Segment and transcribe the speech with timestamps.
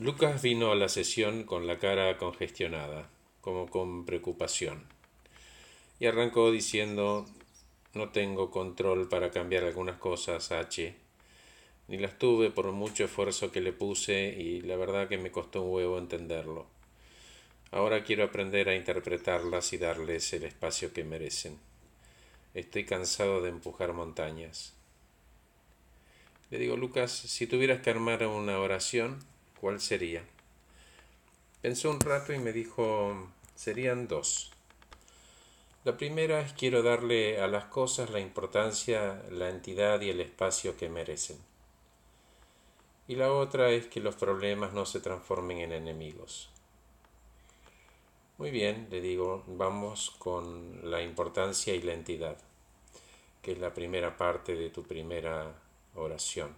[0.00, 3.08] Lucas vino a la sesión con la cara congestionada,
[3.40, 4.82] como con preocupación,
[6.00, 7.26] y arrancó diciendo
[7.94, 10.96] no tengo control para cambiar algunas cosas, H.
[11.86, 15.62] Ni las tuve por mucho esfuerzo que le puse y la verdad que me costó
[15.62, 16.66] un huevo entenderlo.
[17.70, 21.56] Ahora quiero aprender a interpretarlas y darles el espacio que merecen.
[22.52, 24.74] Estoy cansado de empujar montañas.
[26.50, 29.20] Le digo, Lucas, si tuvieras que armar una oración,
[29.64, 30.22] ¿cuál sería?
[31.62, 34.52] Pensó un rato y me dijo, serían dos.
[35.84, 40.76] La primera es quiero darle a las cosas la importancia, la entidad y el espacio
[40.76, 41.38] que merecen.
[43.08, 46.50] Y la otra es que los problemas no se transformen en enemigos.
[48.36, 52.36] Muy bien, le digo, vamos con la importancia y la entidad,
[53.40, 55.54] que es la primera parte de tu primera
[55.94, 56.54] oración.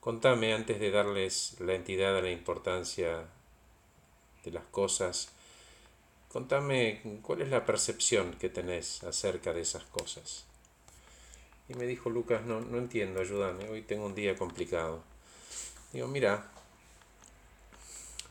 [0.00, 3.26] Contame antes de darles la entidad a la importancia
[4.44, 5.28] de las cosas,
[6.30, 10.46] contame cuál es la percepción que tenés acerca de esas cosas.
[11.68, 15.02] Y me dijo Lucas, no, no entiendo, ayúdame, hoy tengo un día complicado.
[15.92, 16.50] Digo, mira,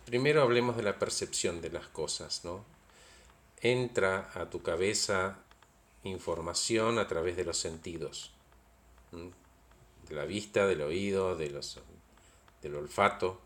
[0.05, 2.65] primero hablemos de la percepción de las cosas, ¿no?
[3.61, 5.37] Entra a tu cabeza
[6.03, 8.31] información a través de los sentidos
[10.09, 11.79] de la vista, del oído, de los,
[12.61, 13.39] del olfato,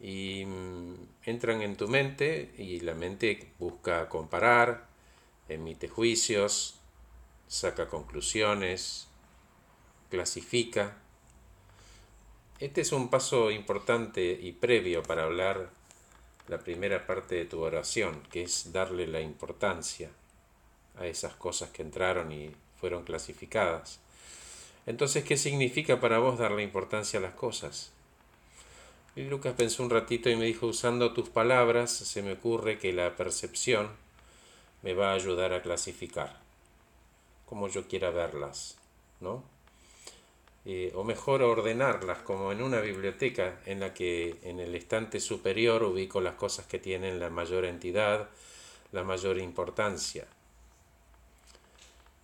[0.00, 4.86] y mm, entran en tu mente y la mente busca comparar,
[5.48, 6.78] emite juicios,
[7.48, 9.08] saca conclusiones,
[10.10, 10.96] clasifica.
[12.58, 15.70] Este es un paso importante y previo para hablar
[16.48, 20.10] la primera parte de tu oración, que es darle la importancia
[20.96, 24.00] a esas cosas que entraron y fueron clasificadas.
[24.86, 27.92] Entonces, ¿qué significa para vos darle importancia a las cosas?
[29.16, 32.92] Y Lucas pensó un ratito y me dijo, usando tus palabras, se me ocurre que
[32.92, 33.88] la percepción
[34.82, 36.38] me va a ayudar a clasificar,
[37.46, 38.76] como yo quiera verlas,
[39.20, 39.42] ¿no?
[40.64, 45.82] Eh, o mejor ordenarlas, como en una biblioteca en la que en el estante superior
[45.82, 48.28] ubico las cosas que tienen la mayor entidad,
[48.92, 50.26] la mayor importancia.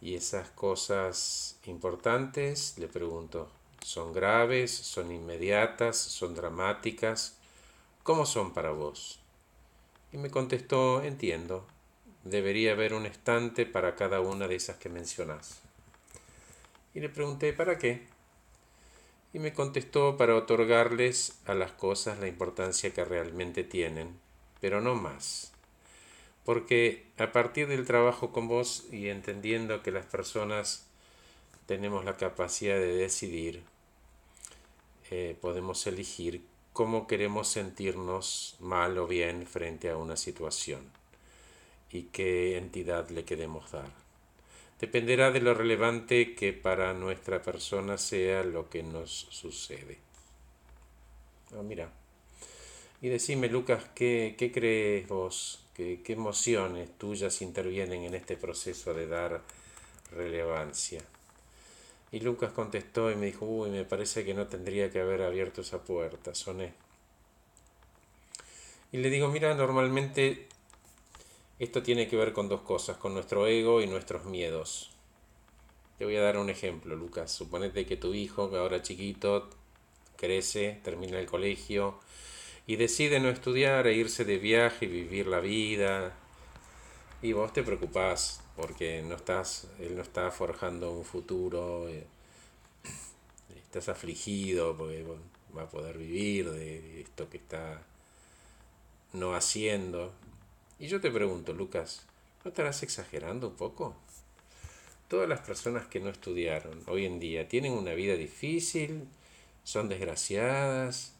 [0.03, 3.49] Y esas cosas importantes, le pregunto,
[3.85, 4.73] ¿son graves?
[4.73, 5.97] ¿Son inmediatas?
[5.97, 7.37] ¿Son dramáticas?
[8.03, 9.21] ¿Cómo son para vos?
[10.13, 11.65] Y me contestó, entiendo,
[12.25, 15.61] debería haber un estante para cada una de esas que mencionás.
[16.95, 18.05] Y le pregunté, ¿para qué?
[19.33, 24.19] Y me contestó para otorgarles a las cosas la importancia que realmente tienen,
[24.61, 25.53] pero no más
[26.45, 30.87] porque a partir del trabajo con vos y entendiendo que las personas
[31.67, 33.63] tenemos la capacidad de decidir,
[35.11, 36.43] eh, podemos elegir
[36.73, 40.91] cómo queremos sentirnos mal o bien frente a una situación
[41.91, 43.91] y qué entidad le queremos dar.
[44.81, 49.99] Dependerá de lo relevante que para nuestra persona sea lo que nos sucede.
[51.57, 51.93] Ah, mira.
[53.01, 55.62] Y decime, Lucas, ¿qué, qué crees vos?
[55.75, 59.43] ¿Qué, emociones tuyas intervienen en este proceso de dar
[60.11, 61.01] relevancia?
[62.11, 65.63] Y Lucas contestó y me dijo, uy, me parece que no tendría que haber abierto
[65.63, 66.75] esa puerta, soné.
[68.93, 70.47] Y le digo, mira, normalmente
[71.59, 74.91] esto tiene que ver con dos cosas, con nuestro ego y nuestros miedos.
[75.97, 77.33] Te voy a dar un ejemplo, Lucas.
[77.33, 79.49] Suponete que tu hijo, que ahora chiquito,
[80.17, 81.99] crece, termina el colegio,
[82.67, 86.13] y decide no estudiar e irse de viaje y vivir la vida.
[87.21, 92.07] Y vos te preocupás porque no estás, él no está forjando un futuro, eh,
[93.57, 95.05] estás afligido porque
[95.57, 97.83] va a poder vivir de esto que está
[99.13, 100.13] no haciendo.
[100.79, 102.07] Y yo te pregunto, Lucas,
[102.45, 103.95] ¿no estarás exagerando un poco?
[105.09, 109.07] Todas las personas que no estudiaron hoy en día tienen una vida difícil,
[109.65, 111.15] son desgraciadas,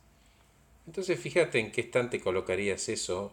[0.87, 3.33] entonces fíjate en qué estante colocarías eso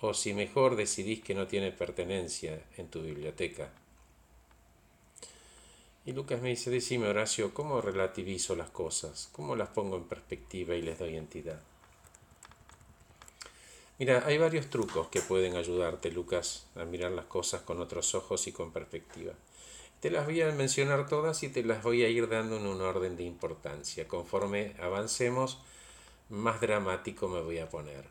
[0.00, 3.70] o si mejor decidís que no tiene pertenencia en tu biblioteca.
[6.04, 9.28] Y Lucas me dice, decime Horacio, ¿cómo relativizo las cosas?
[9.30, 11.60] ¿Cómo las pongo en perspectiva y les doy entidad?
[14.00, 18.48] Mira, hay varios trucos que pueden ayudarte, Lucas, a mirar las cosas con otros ojos
[18.48, 19.34] y con perspectiva.
[20.00, 22.80] Te las voy a mencionar todas y te las voy a ir dando en un
[22.80, 24.08] orden de importancia.
[24.08, 25.60] Conforme avancemos,
[26.28, 28.04] más dramático me voy a poner.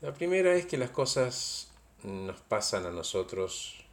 [0.00, 1.70] La primera es que las cosas
[2.04, 3.84] nos pasan a nosotros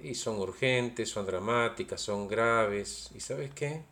[0.00, 3.10] y son urgentes, son dramáticas, son graves.
[3.14, 3.82] ¿Y sabes qué?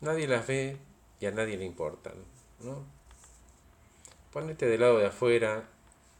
[0.00, 0.76] Nadie las ve
[1.20, 2.14] y a nadie le importan.
[2.60, 2.84] ¿no?
[4.32, 5.68] Ponete del lado de afuera.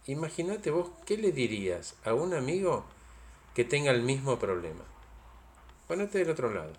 [0.06, 2.84] Imagínate vos qué le dirías a un amigo
[3.54, 4.84] que tenga el mismo problema.
[5.88, 6.72] Ponete del otro lado.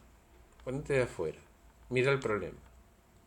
[0.63, 1.39] Ponete de afuera.
[1.89, 2.57] Mira el problema.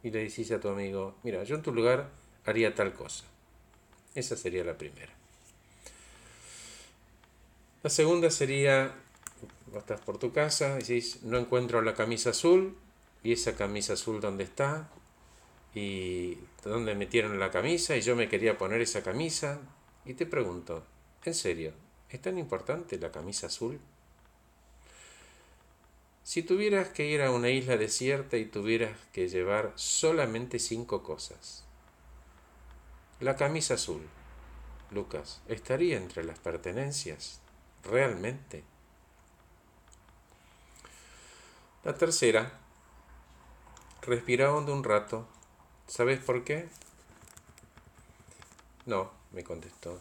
[0.02, 2.10] Y le decís a tu amigo, mira, yo en tu lugar
[2.44, 3.25] haría tal cosa.
[4.14, 5.12] Esa sería la primera.
[7.82, 8.93] La segunda sería,
[9.66, 12.76] vos estás por tu casa, decís, no encuentro la camisa azul,
[13.22, 14.88] y esa camisa azul dónde está,
[15.75, 19.60] y dónde metieron la camisa, y yo me quería poner esa camisa,
[20.05, 20.84] y te pregunto,
[21.25, 21.72] ¿en serio?
[22.08, 23.78] ¿Es tan importante la camisa azul?
[26.29, 31.65] Si tuvieras que ir a una isla desierta y tuvieras que llevar solamente cinco cosas,
[33.19, 34.07] la camisa azul,
[34.91, 37.41] Lucas, ¿estaría entre las pertenencias?
[37.83, 38.63] realmente.
[41.83, 42.61] La tercera,
[44.03, 45.27] respira hondo un rato.
[45.87, 46.69] ¿Sabes por qué?
[48.85, 49.99] No, me contestó.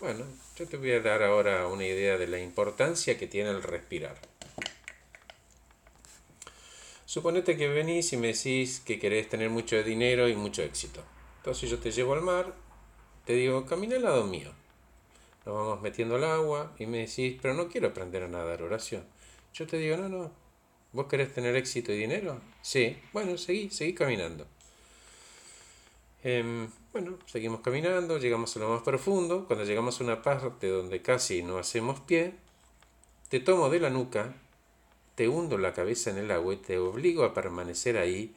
[0.00, 0.24] Bueno,
[0.56, 4.29] yo te voy a dar ahora una idea de la importancia que tiene el respirar.
[7.12, 11.02] Suponete que venís y me decís que querés tener mucho dinero y mucho éxito.
[11.38, 12.54] Entonces yo te llevo al mar,
[13.24, 14.52] te digo, camina al lado mío
[15.44, 19.04] nos vamos metiendo al agua y me decís, pero no quiero aprender a nadar, oración.
[19.54, 20.30] Yo te digo, no, no,
[20.92, 22.40] ¿vos querés tener éxito y dinero?
[22.62, 24.46] Sí, bueno, seguí, seguí caminando.
[26.22, 31.02] Em, bueno, seguimos caminando, llegamos a lo más profundo, cuando llegamos a una parte donde
[31.02, 32.34] casi no hacemos pie,
[33.28, 34.34] te tomo de la nuca,
[35.20, 38.34] te hundo la cabeza en el agua y te obligo a permanecer ahí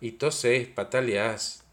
[0.00, 1.64] y toses, pataleas,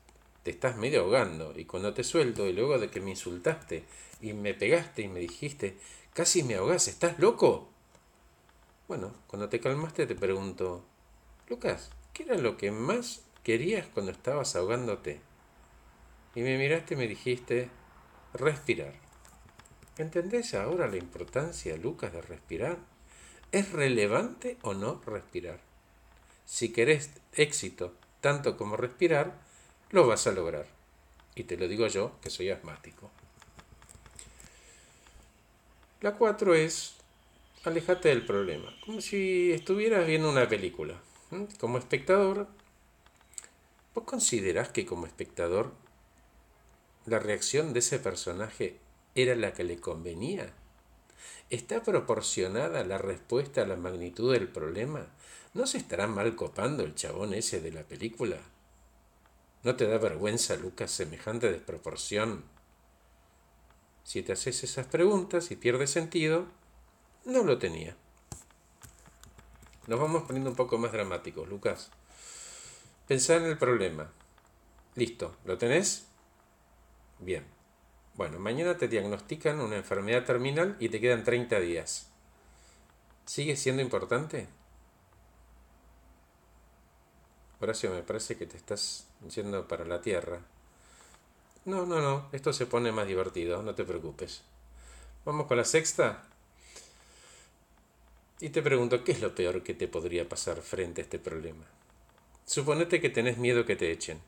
[0.41, 3.83] te estás medio ahogando y cuando te suelto y luego de que me insultaste
[4.19, 5.77] y me pegaste y me dijiste,
[6.11, 7.69] casi me ahogás, ¿estás loco?
[8.87, 10.83] Bueno, cuando te calmaste te pregunto,
[11.49, 15.21] Lucas, ¿qué era lo que más querías cuando estabas ahogándote?
[16.33, 17.69] Y me miraste y me dijiste,
[18.33, 18.95] respirar.
[19.99, 22.96] ¿Entendés ahora la importancia, Lucas, de respirar?
[23.51, 25.61] ¿Es relevante o no respirar?
[26.45, 29.39] Si querés éxito tanto como respirar,
[29.91, 30.65] lo vas a lograr.
[31.33, 33.09] Y te lo digo yo, que soy asmático.
[36.01, 36.95] La cuatro es,
[37.63, 41.01] alejate del problema, como si estuvieras viendo una película.
[41.59, 42.47] Como espectador,
[43.95, 45.73] ¿vos considerás que como espectador
[47.05, 48.77] la reacción de ese personaje
[49.15, 50.53] era la que le convenía?
[51.49, 55.07] ¿Está proporcionada la respuesta a la magnitud del problema?
[55.53, 58.37] ¿No se estará mal copando el chabón ese de la película?
[59.63, 62.43] ¿No te da vergüenza, Lucas, semejante desproporción?
[64.03, 66.47] Si te haces esas preguntas y pierdes sentido,
[67.25, 67.95] no lo tenía.
[69.87, 71.91] Nos vamos poniendo un poco más dramáticos, Lucas.
[73.07, 74.11] Pensar en el problema.
[74.95, 76.07] Listo, ¿lo tenés?
[77.19, 77.56] Bien.
[78.17, 82.07] Bueno, mañana te diagnostican una enfermedad terminal y te quedan 30 días.
[83.27, 84.47] ¿Sigue siendo importante?
[87.59, 89.05] Horacio, me parece que te estás
[89.35, 90.39] yendo para la Tierra.
[91.65, 94.41] No, no, no, esto se pone más divertido, no te preocupes.
[95.23, 96.23] Vamos con la sexta.
[98.39, 101.65] Y te pregunto, ¿qué es lo peor que te podría pasar frente a este problema?
[102.45, 104.19] Suponete que tenés miedo que te echen.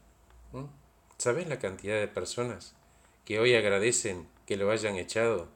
[1.18, 2.76] ¿Sabes la cantidad de personas
[3.30, 5.50] que hoy agradecen que lo hayan echado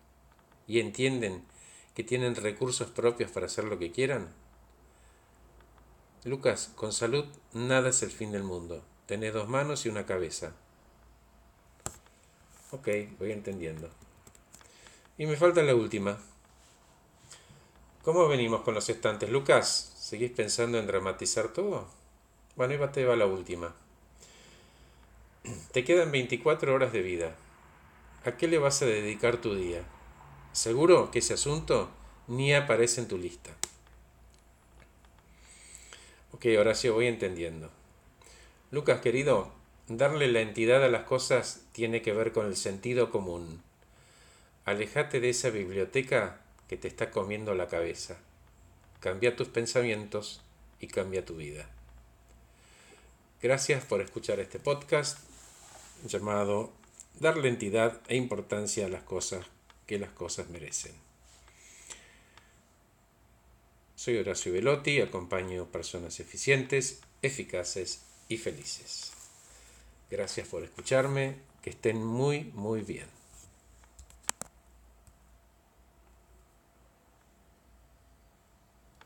[0.68, 1.44] y entienden
[1.96, 4.30] que tienen recursos propios para hacer lo que quieran?
[6.24, 8.84] Lucas, con salud nada es el fin del mundo.
[9.08, 10.53] Tenés dos manos y una cabeza.
[12.70, 13.89] Ok, voy entendiendo.
[15.18, 16.20] Y me falta la última.
[18.03, 19.32] ¿Cómo venimos con los estantes?
[19.32, 21.88] Lucas, ¿seguís pensando en dramatizar todo?
[22.56, 23.74] Bueno, y te va la última.
[25.72, 27.36] Te quedan 24 horas de vida.
[28.25, 29.84] ¿A qué le vas a dedicar tu día?
[30.51, 31.89] Seguro que ese asunto
[32.27, 33.51] ni aparece en tu lista.
[36.32, 37.70] Ok, Horacio, voy entendiendo.
[38.72, 39.51] Lucas, querido,
[39.89, 43.62] Darle la entidad a las cosas tiene que ver con el sentido común.
[44.63, 46.39] Alejate de esa biblioteca
[46.70, 48.18] que te está comiendo la cabeza.
[49.01, 50.42] Cambia tus pensamientos
[50.80, 51.70] y cambia tu vida.
[53.42, 55.20] Gracias por escuchar este podcast
[56.06, 56.72] llamado
[57.20, 59.46] Darle entidad e importancia a las cosas
[59.86, 60.93] que las cosas merecen.
[63.96, 69.13] Soy Horacio Velotti, acompaño personas eficientes, eficaces y felices.
[70.10, 73.23] Gracias por escucharme, que estén muy, muy bien.